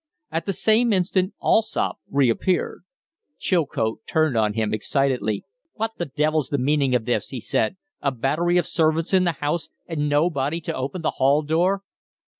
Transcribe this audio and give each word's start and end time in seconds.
At 0.31 0.47
the 0.47 0.53
same 0.53 0.91
instant 0.93 1.35
Allsopp 1.39 1.99
reappeared. 2.09 2.81
Chilcote 3.37 3.99
turned 4.07 4.35
on 4.35 4.53
him 4.55 4.73
excitedly. 4.73 5.45
"What 5.73 5.91
the 5.99 6.07
devil's 6.07 6.49
the 6.49 6.57
meaning 6.57 6.95
of 6.95 7.05
this?" 7.05 7.27
he 7.27 7.39
said. 7.39 7.77
"A 8.01 8.09
battery 8.11 8.57
of 8.57 8.65
servants 8.65 9.13
in 9.13 9.25
the 9.25 9.33
house 9.33 9.69
and 9.85 10.09
nobody 10.09 10.59
to 10.61 10.73
open 10.73 11.03
the 11.03 11.11
hall 11.19 11.43
door!" 11.43 11.83